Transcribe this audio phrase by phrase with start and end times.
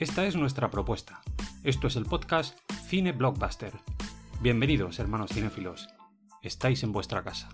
[0.00, 1.20] Esta es nuestra propuesta.
[1.62, 3.74] Esto es el podcast Cine Blockbuster.
[4.40, 5.90] Bienvenidos, hermanos cinéfilos.
[6.40, 7.50] Estáis en vuestra casa.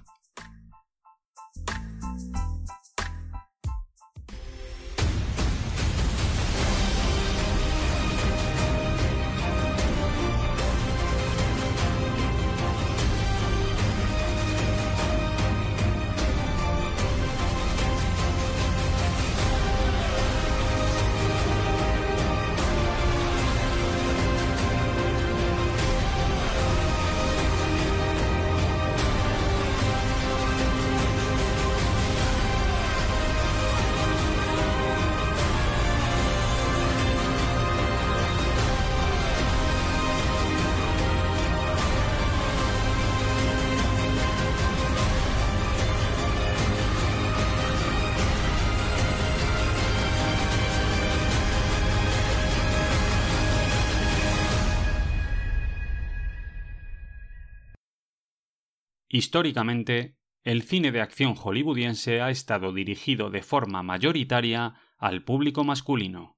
[59.17, 66.37] Históricamente, el cine de acción hollywoodiense ha estado dirigido de forma mayoritaria al público masculino.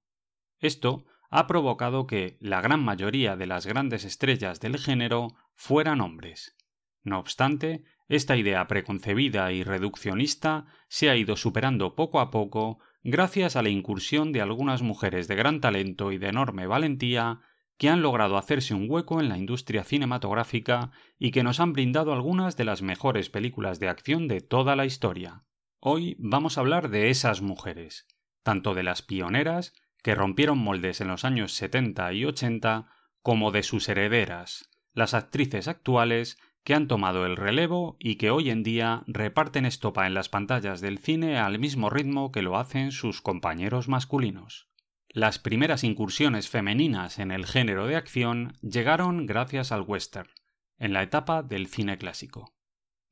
[0.60, 6.54] Esto ha provocado que la gran mayoría de las grandes estrellas del género fueran hombres.
[7.02, 13.56] No obstante, esta idea preconcebida y reduccionista se ha ido superando poco a poco gracias
[13.56, 17.40] a la incursión de algunas mujeres de gran talento y de enorme valentía
[17.78, 22.12] que han logrado hacerse un hueco en la industria cinematográfica y que nos han brindado
[22.12, 25.44] algunas de las mejores películas de acción de toda la historia.
[25.78, 28.08] Hoy vamos a hablar de esas mujeres,
[28.42, 32.88] tanto de las pioneras, que rompieron moldes en los años 70 y 80,
[33.22, 38.50] como de sus herederas, las actrices actuales que han tomado el relevo y que hoy
[38.50, 42.90] en día reparten estopa en las pantallas del cine al mismo ritmo que lo hacen
[42.90, 44.67] sus compañeros masculinos.
[45.10, 50.28] Las primeras incursiones femeninas en el género de acción llegaron gracias al western,
[50.76, 52.54] en la etapa del cine clásico.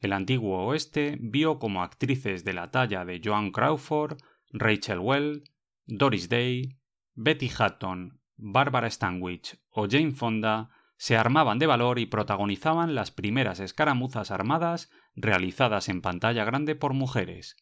[0.00, 4.18] El antiguo oeste vio como actrices de la talla de Joan Crawford,
[4.52, 5.44] Rachel Well,
[5.86, 6.78] Doris Day,
[7.14, 13.58] Betty Hutton, Barbara Stanwyck o Jane Fonda se armaban de valor y protagonizaban las primeras
[13.60, 17.56] escaramuzas armadas realizadas en pantalla grande por mujeres.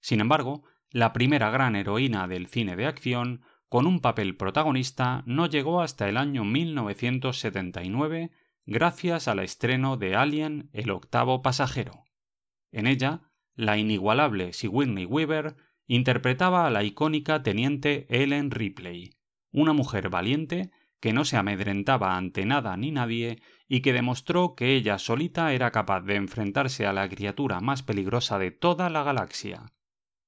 [0.00, 5.46] Sin embargo, la primera gran heroína del cine de acción con un papel protagonista no
[5.46, 8.30] llegó hasta el año 1979
[8.64, 12.04] gracias al estreno de Alien el octavo pasajero.
[12.72, 13.22] En ella,
[13.54, 15.56] la inigualable Sigourney Weaver
[15.86, 19.14] interpretaba a la icónica teniente Ellen Ripley,
[19.50, 24.74] una mujer valiente que no se amedrentaba ante nada ni nadie y que demostró que
[24.74, 29.66] ella solita era capaz de enfrentarse a la criatura más peligrosa de toda la galaxia.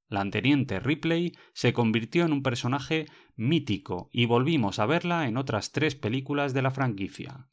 [0.09, 5.71] La teniente Ripley se convirtió en un personaje mítico y volvimos a verla en otras
[5.73, 7.47] tres películas de la franquicia.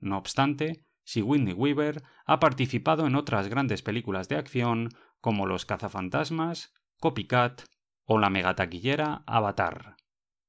[0.00, 4.88] No obstante, Sigourney Weaver ha participado en otras grandes películas de acción
[5.20, 7.62] como Los cazafantasmas, Copycat
[8.04, 9.96] o la megataquillera Avatar.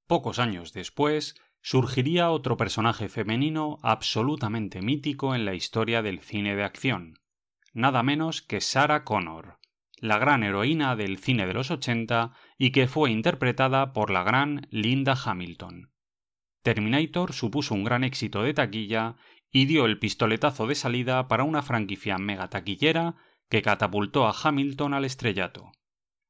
[0.08, 6.64] Pocos años después, surgiría otro personaje femenino absolutamente mítico en la historia del cine de
[6.64, 7.20] acción,
[7.74, 9.60] nada menos que Sarah Connor,
[10.04, 14.68] la gran heroína del cine de los 80 y que fue interpretada por la gran
[14.70, 15.94] Linda Hamilton.
[16.62, 19.16] Terminator supuso un gran éxito de taquilla
[19.50, 23.16] y dio el pistoletazo de salida para una franquicia mega taquillera
[23.48, 25.72] que catapultó a Hamilton al estrellato.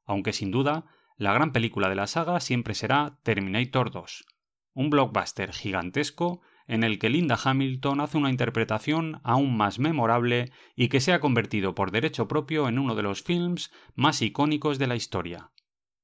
[0.05, 0.85] Aunque sin duda,
[1.17, 4.23] la gran película de la saga siempre será Terminator 2,
[4.75, 10.87] un blockbuster gigantesco en el que Linda Hamilton hace una interpretación aún más memorable y
[10.87, 14.87] que se ha convertido por derecho propio en uno de los films más icónicos de
[14.87, 15.51] la historia.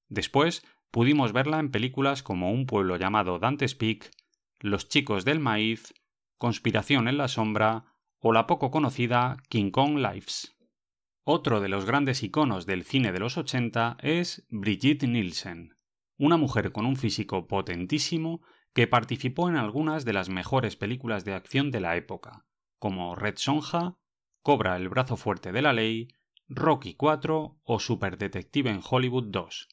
[0.08, 4.12] Después pudimos verla en películas como Un pueblo llamado Dante's Peak,
[4.60, 5.94] Los chicos del maíz,
[6.38, 10.56] Conspiración en la sombra o la poco conocida King Kong Lives.
[11.24, 15.76] Otro de los grandes iconos del cine de los 80 es Brigitte Nielsen,
[16.18, 18.42] una mujer con un físico potentísimo
[18.74, 22.45] que participó en algunas de las mejores películas de acción de la época,
[22.77, 23.98] como Red Sonja,
[24.42, 26.07] Cobra el brazo fuerte de la ley,
[26.48, 29.68] Rocky IV o Super Detective en Hollywood 2.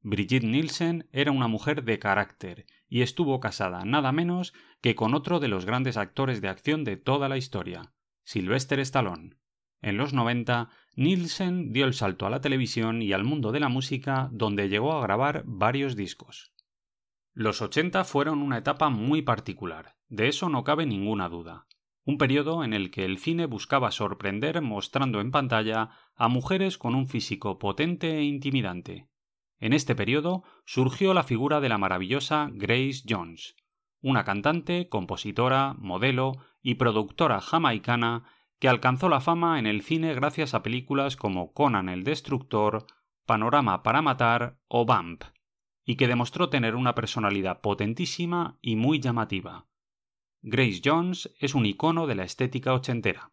[0.00, 5.40] Brigitte Nielsen era una mujer de carácter y estuvo casada nada menos que con otro
[5.40, 7.92] de los grandes actores de acción de toda la historia,
[8.24, 9.36] Sylvester Stallone.
[9.82, 13.68] En los 90, Nielsen dio el salto a la televisión y al mundo de la
[13.68, 16.52] música, donde llegó a grabar varios discos.
[17.38, 21.68] Los 80 fueron una etapa muy particular, de eso no cabe ninguna duda.
[22.04, 26.96] Un periodo en el que el cine buscaba sorprender mostrando en pantalla a mujeres con
[26.96, 29.08] un físico potente e intimidante,
[29.60, 33.54] en este periodo surgió la figura de la maravillosa Grace Jones,
[34.00, 38.24] una cantante, compositora, modelo y productora jamaicana
[38.58, 42.84] que alcanzó la fama en el cine gracias a películas como Conan el Destructor,
[43.26, 45.22] Panorama para Matar o Bump,
[45.88, 49.68] y que demostró tener una personalidad potentísima y muy llamativa.
[50.42, 53.32] Grace Jones es un icono de la estética ochentera.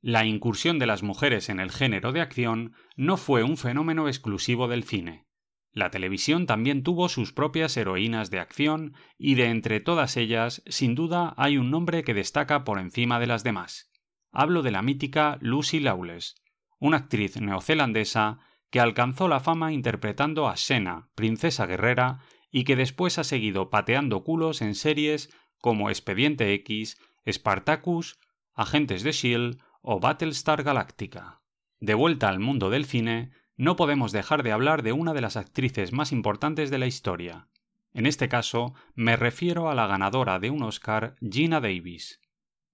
[0.00, 4.66] La incursión de las mujeres en el género de acción no fue un fenómeno exclusivo
[4.66, 5.28] del cine.
[5.70, 10.96] La televisión también tuvo sus propias heroínas de acción y de entre todas ellas, sin
[10.96, 13.92] duda, hay un nombre que destaca por encima de las demás.
[14.32, 16.34] Hablo de la mítica Lucy Lawless,
[16.80, 18.40] una actriz neozelandesa
[18.72, 22.20] que alcanzó la fama interpretando a Sena, princesa guerrera,
[22.50, 26.98] y que después ha seguido pateando culos en series como Expediente X,
[27.30, 28.18] Spartacus,
[28.54, 31.42] Agentes de Shield o Battlestar Galactica.
[31.80, 35.36] De vuelta al mundo del cine, no podemos dejar de hablar de una de las
[35.36, 37.48] actrices más importantes de la historia.
[37.92, 42.22] En este caso, me refiero a la ganadora de un Oscar, Gina Davis,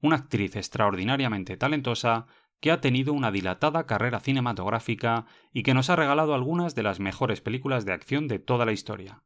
[0.01, 2.29] una actriz extraordinariamente talentosa
[2.61, 7.01] que ha tenido una dilatada carrera cinematográfica y que nos ha regalado algunas de las
[7.01, 9.23] mejores películas de acción de toda la historia.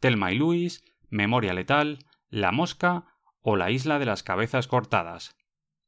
[0.00, 1.98] Telma y Louis, Memoria Letal,
[2.28, 3.06] La Mosca
[3.40, 5.36] o La Isla de las Cabezas Cortadas.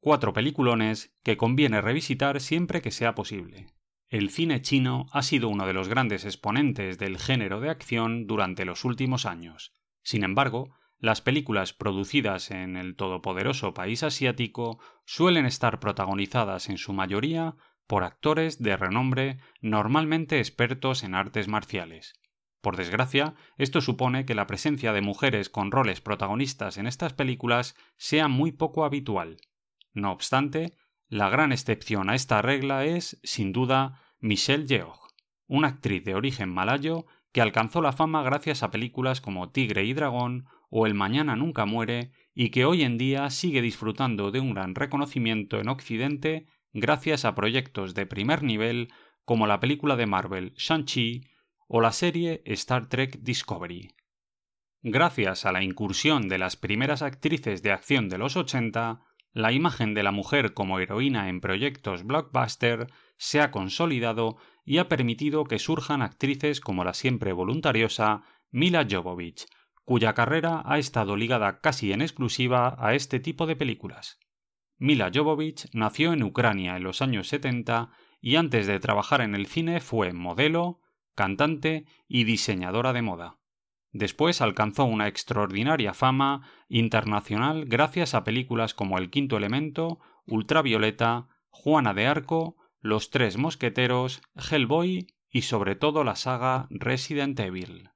[0.01, 3.67] Cuatro peliculones que conviene revisitar siempre que sea posible.
[4.09, 8.65] El cine chino ha sido uno de los grandes exponentes del género de acción durante
[8.65, 9.73] los últimos años.
[10.03, 16.93] Sin embargo, las películas producidas en el todopoderoso país asiático suelen estar protagonizadas en su
[16.93, 17.57] mayoría
[17.87, 22.21] por actores de renombre normalmente expertos en artes marciales.
[22.61, 27.75] Por desgracia, esto supone que la presencia de mujeres con roles protagonistas en estas películas
[27.97, 29.39] sea muy poco habitual.
[29.95, 30.77] No obstante,
[31.09, 35.01] la gran excepción a esta regla es, sin duda, Michelle Yeoh,
[35.47, 39.95] una actriz de origen malayo que alcanzó la fama gracias a películas como Tigre y
[39.95, 44.55] Dragón o El Mañana Nunca Muere y que hoy en día sigue disfrutando de un
[44.55, 48.89] gran reconocimiento en Occidente gracias a proyectos de primer nivel
[49.25, 51.29] como la película de Marvel Shang-Chi
[51.69, 53.95] o la serie Star Trek Discovery.
[54.83, 59.03] Gracias a la incursión de las primeras actrices de acción de los 80,
[59.33, 62.87] la imagen de la mujer como heroína en proyectos blockbuster
[63.17, 69.47] se ha consolidado y ha permitido que surjan actrices como la siempre voluntariosa Mila Jovovich,
[69.91, 74.21] cuya carrera ha estado ligada casi en exclusiva a este tipo de películas.
[74.79, 79.47] Mila Jovovich nació en Ucrania en los años 70 y antes de trabajar en el
[79.47, 80.79] cine fue modelo,
[81.17, 83.41] cantante y diseñadora de moda.
[83.91, 91.95] Después alcanzó una extraordinaria fama internacional gracias a películas como El Quinto Elemento, Ultravioleta, Juana
[91.95, 97.90] de Arco, Los Tres Mosqueteros, Hellboy y sobre todo la saga Resident Evil.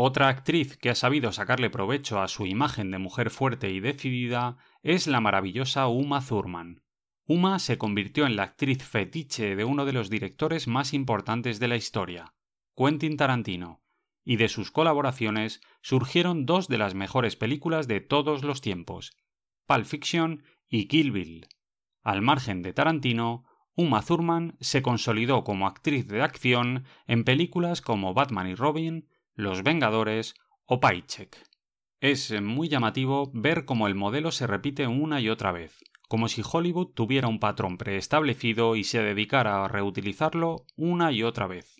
[0.00, 4.56] Otra actriz que ha sabido sacarle provecho a su imagen de mujer fuerte y decidida
[4.84, 6.84] es la maravillosa Uma Thurman.
[7.26, 11.66] Uma se convirtió en la actriz fetiche de uno de los directores más importantes de
[11.66, 12.32] la historia,
[12.76, 13.82] Quentin Tarantino,
[14.24, 19.16] y de sus colaboraciones surgieron dos de las mejores películas de todos los tiempos,
[19.66, 21.48] Pulp Fiction y Kill Bill.
[22.04, 28.14] Al margen de Tarantino, Uma Thurman se consolidó como actriz de acción en películas como
[28.14, 31.38] Batman y Robin, Los Vengadores o Paycheck.
[32.00, 35.78] Es muy llamativo ver cómo el modelo se repite una y otra vez,
[36.08, 41.46] como si Hollywood tuviera un patrón preestablecido y se dedicara a reutilizarlo una y otra
[41.46, 41.76] vez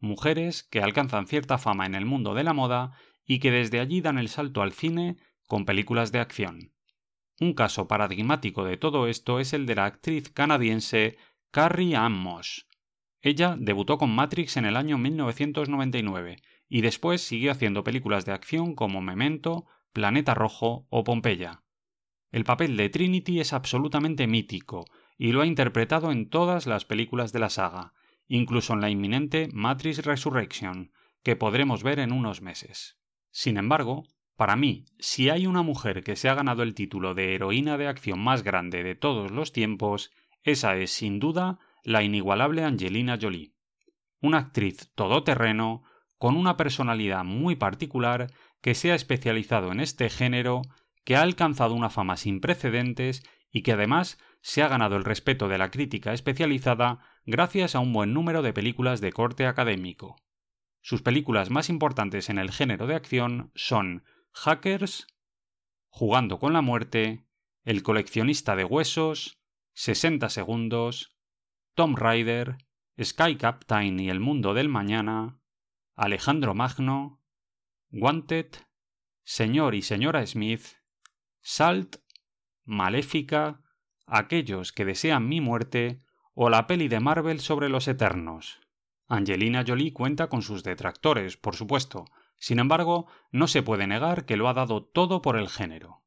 [0.00, 2.92] mujeres que alcanzan cierta fama en el mundo de la moda
[3.26, 6.72] y que desde allí dan el salto al cine con películas de acción.
[7.38, 11.18] Un caso paradigmático de todo esto es el de la actriz canadiense
[11.50, 12.66] Carrie Ann Moss.
[13.20, 16.38] Ella debutó con Matrix en el año 1999
[16.74, 21.62] y después siguió haciendo películas de acción como Memento, Planeta Rojo o Pompeya.
[22.32, 24.84] El papel de Trinity es absolutamente mítico
[25.16, 27.92] y lo ha interpretado en todas las películas de la saga,
[28.26, 30.90] incluso en la inminente Matrix Resurrection,
[31.22, 32.98] que podremos ver en unos meses.
[33.30, 37.36] Sin embargo, para mí, si hay una mujer que se ha ganado el título de
[37.36, 40.10] heroína de acción más grande de todos los tiempos,
[40.42, 43.52] esa es sin duda la inigualable Angelina Jolie.
[44.20, 45.84] Una actriz todoterreno,
[46.24, 50.62] con una personalidad muy particular, que se ha especializado en este género,
[51.04, 55.48] que ha alcanzado una fama sin precedentes y que además se ha ganado el respeto
[55.48, 60.16] de la crítica especializada gracias a un buen número de películas de corte académico.
[60.80, 64.02] Sus películas más importantes en el género de acción son
[64.32, 65.06] Hackers,
[65.88, 67.26] Jugando con la muerte,
[67.64, 69.42] El coleccionista de huesos,
[69.74, 71.18] 60 segundos,
[71.74, 72.56] Tom Rider,
[72.98, 75.38] Sky Captain y el mundo del mañana,
[75.96, 77.20] Alejandro Magno,
[77.92, 78.48] Wanted,
[79.22, 80.64] Señor y señora Smith,
[81.40, 81.96] Salt,
[82.64, 83.60] Maléfica,
[84.06, 86.02] Aquellos que desean mi muerte
[86.34, 88.60] o la peli de Marvel sobre los Eternos.
[89.06, 94.36] Angelina Jolie cuenta con sus detractores, por supuesto, sin embargo, no se puede negar que
[94.36, 96.02] lo ha dado todo por el género.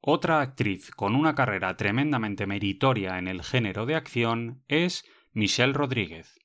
[0.00, 6.38] Otra actriz con una carrera tremendamente meritoria en el género de acción es Michelle Rodríguez,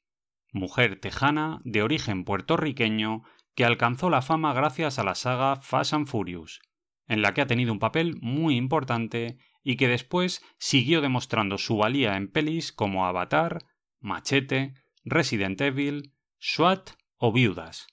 [0.52, 3.24] mujer tejana de origen puertorriqueño
[3.56, 6.62] que alcanzó la fama gracias a la saga Fast and Furious,
[7.08, 11.78] en la que ha tenido un papel muy importante y que después siguió demostrando su
[11.78, 13.60] valía en pelis como Avatar,
[14.00, 17.88] Machete, Resident Evil, SWAT o Viudas.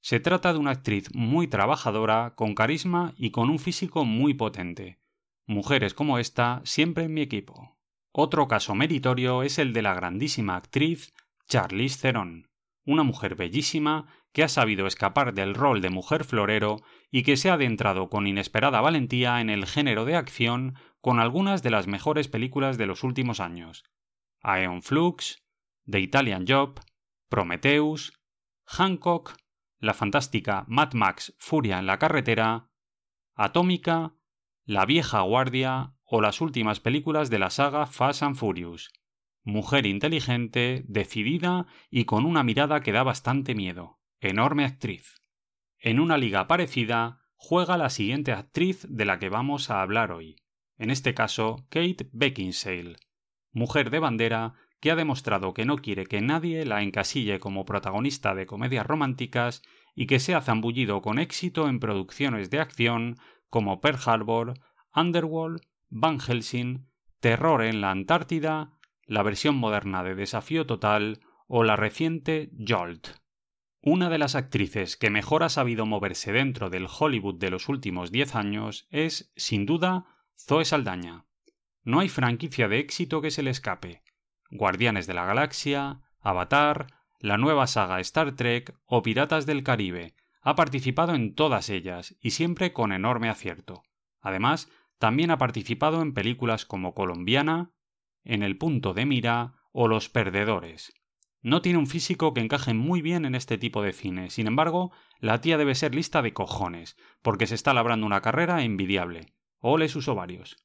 [0.00, 5.00] Se trata de una actriz muy trabajadora, con carisma y con un físico muy potente.
[5.46, 7.78] Mujeres como esta siempre en mi equipo.
[8.12, 11.12] Otro caso meritorio es el de la grandísima actriz
[11.48, 12.50] Charlize Theron,
[12.84, 17.50] una mujer bellísima que ha sabido escapar del rol de mujer florero y que se
[17.50, 22.28] ha adentrado con inesperada valentía en el género de acción con algunas de las mejores
[22.28, 23.84] películas de los últimos años.
[24.42, 25.42] Aeon Flux,
[25.90, 26.80] The Italian Job,
[27.28, 28.12] Prometheus,
[28.64, 29.36] Hancock
[29.80, 32.70] la fantástica Mad Max Furia en la carretera,
[33.34, 34.14] Atómica,
[34.64, 38.90] La vieja guardia o las últimas películas de la saga Fast and Furious.
[39.48, 43.98] Mujer inteligente, decidida y con una mirada que da bastante miedo.
[44.20, 45.22] Enorme actriz.
[45.78, 50.36] En una liga parecida juega la siguiente actriz de la que vamos a hablar hoy.
[50.76, 52.96] En este caso, Kate Beckinsale.
[53.50, 58.34] Mujer de bandera que ha demostrado que no quiere que nadie la encasille como protagonista
[58.34, 59.62] de comedias románticas
[59.94, 63.16] y que se ha zambullido con éxito en producciones de acción
[63.48, 64.60] como Pearl Harbor,
[64.94, 66.86] Underworld, Van Helsing,
[67.20, 68.77] Terror en la Antártida,
[69.08, 73.08] la versión moderna de Desafío Total o la reciente Jolt.
[73.80, 78.12] Una de las actrices que mejor ha sabido moverse dentro del Hollywood de los últimos
[78.12, 80.04] diez años es, sin duda,
[80.38, 81.24] Zoe Saldaña.
[81.82, 84.02] No hay franquicia de éxito que se le escape.
[84.50, 86.88] Guardianes de la Galaxia, Avatar,
[87.18, 90.16] la nueva saga Star Trek o Piratas del Caribe.
[90.42, 93.84] Ha participado en todas ellas y siempre con enorme acierto.
[94.20, 97.72] Además, también ha participado en películas como Colombiana,
[98.24, 100.92] En el punto de mira o Los Perdedores.
[101.40, 104.92] No tiene un físico que encaje muy bien en este tipo de cine, sin embargo,
[105.20, 109.32] la tía debe ser lista de cojones, porque se está labrando una carrera envidiable.
[109.60, 110.56] Ole sus ovarios.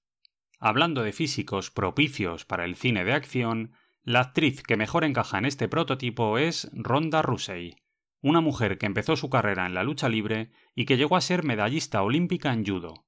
[0.60, 5.46] Hablando de físicos propicios para el cine de acción, la actriz que mejor encaja en
[5.46, 7.76] este prototipo es Ronda Rousey,
[8.22, 11.44] una mujer que empezó su carrera en la lucha libre y que llegó a ser
[11.44, 13.03] medallista olímpica en judo.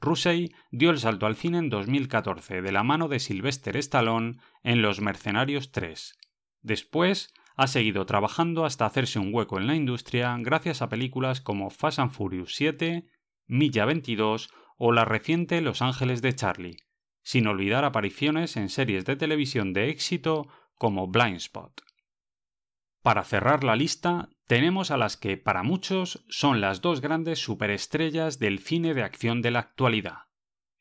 [0.00, 4.82] Rousey dio el salto al cine en 2014 de la mano de Sylvester Stallone en
[4.82, 6.18] Los Mercenarios 3.
[6.62, 11.70] Después ha seguido trabajando hasta hacerse un hueco en la industria gracias a películas como
[11.70, 13.06] Fast and Furious 7,
[13.46, 16.76] Milla 22 o la reciente Los Ángeles de Charlie
[17.28, 21.82] sin olvidar apariciones en series de televisión de éxito como Blindspot.
[23.02, 28.38] Para cerrar la lista, tenemos a las que para muchos son las dos grandes superestrellas
[28.38, 30.28] del cine de acción de la actualidad,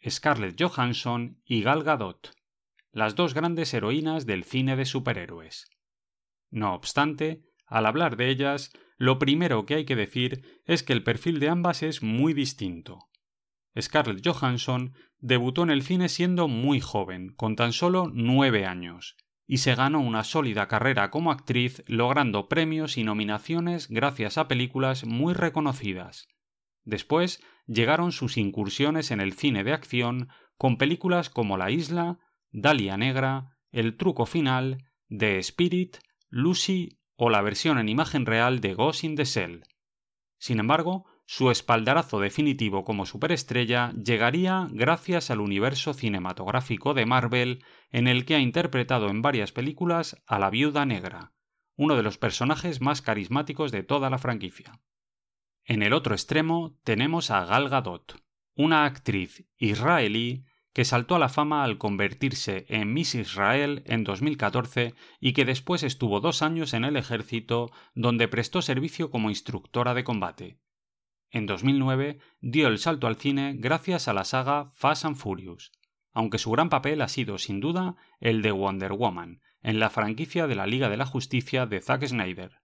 [0.07, 2.31] Scarlett Johansson y Gal Gadot,
[2.91, 5.69] las dos grandes heroínas del cine de superhéroes.
[6.49, 11.03] No obstante, al hablar de ellas, lo primero que hay que decir es que el
[11.03, 13.09] perfil de ambas es muy distinto.
[13.79, 19.57] Scarlett Johansson debutó en el cine siendo muy joven, con tan solo nueve años, y
[19.57, 25.33] se ganó una sólida carrera como actriz logrando premios y nominaciones gracias a películas muy
[25.33, 26.27] reconocidas.
[26.83, 32.19] Después llegaron sus incursiones en el cine de acción con películas como La Isla,
[32.51, 35.97] Dalia Negra, El Truco Final, The Spirit,
[36.29, 39.63] Lucy o la versión en imagen real de Ghost in the Shell.
[40.37, 48.07] Sin embargo, su espaldarazo definitivo como superestrella llegaría gracias al universo cinematográfico de Marvel en
[48.07, 51.33] el que ha interpretado en varias películas a la Viuda Negra,
[51.75, 54.79] uno de los personajes más carismáticos de toda la franquicia.
[55.65, 58.23] En el otro extremo tenemos a Gal Gadot,
[58.55, 64.93] una actriz israelí que saltó a la fama al convertirse en Miss Israel en 2014
[65.19, 70.05] y que después estuvo dos años en el ejército donde prestó servicio como instructora de
[70.05, 70.57] combate.
[71.29, 75.71] En 2009 dio el salto al cine gracias a la saga Fast and Furious,
[76.13, 80.47] aunque su gran papel ha sido sin duda el de Wonder Woman, en la franquicia
[80.47, 82.61] de la Liga de la Justicia de Zack Snyder.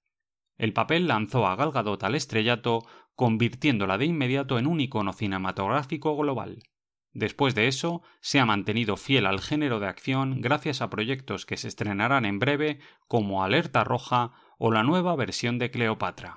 [0.58, 6.16] El papel lanzó a Gal Gadot al estrellato, convirtiéndola de inmediato en un icono cinematográfico
[6.16, 6.64] global.
[7.12, 11.58] Después de eso, se ha mantenido fiel al género de acción gracias a proyectos que
[11.58, 16.36] se estrenarán en breve como Alerta Roja o la nueva versión de Cleopatra.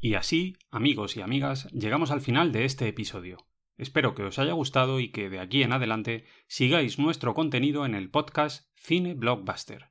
[0.00, 3.38] Y así, amigos y amigas, llegamos al final de este episodio.
[3.76, 7.94] Espero que os haya gustado y que de aquí en adelante sigáis nuestro contenido en
[7.94, 9.90] el podcast Cine Blockbuster.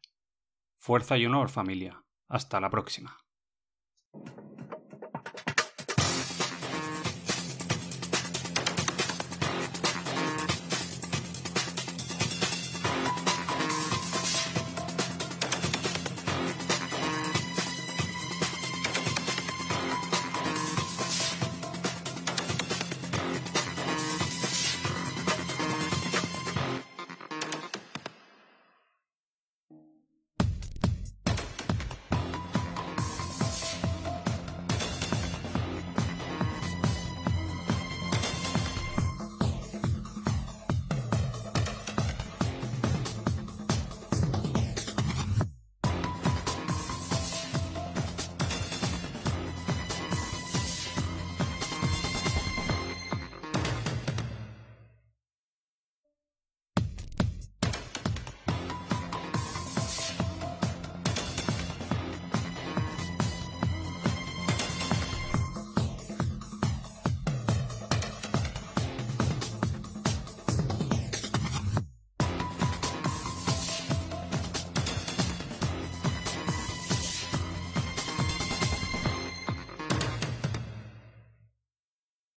[0.76, 2.06] Fuerza y honor, familia.
[2.28, 3.18] Hasta la próxima.